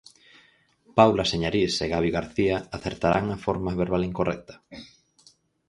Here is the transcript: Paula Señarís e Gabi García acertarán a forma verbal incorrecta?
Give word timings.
Paula 0.97 1.25
Señarís 1.31 1.73
e 1.85 1.87
Gabi 1.93 2.09
García 2.17 2.55
acertarán 2.77 3.25
a 3.29 3.41
forma 3.45 3.71
verbal 3.81 4.03
incorrecta? 4.09 4.55